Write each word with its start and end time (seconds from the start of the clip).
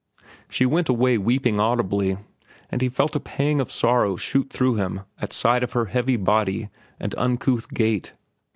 She 0.49 0.65
went 0.65 0.89
away 0.89 1.19
weeping 1.19 1.59
audibly, 1.59 2.17
and 2.71 2.81
he 2.81 2.89
felt 2.89 3.15
a 3.15 3.19
pang 3.19 3.61
of 3.61 3.71
sorrow 3.71 4.15
shoot 4.15 4.49
through 4.51 4.73
him 4.77 5.01
at 5.19 5.31
sight 5.31 5.61
of 5.61 5.73
her 5.73 5.85
heavy 5.85 6.17
body 6.17 6.69
and 6.99 7.13
uncouth 7.19 7.69
gait. 7.69 8.13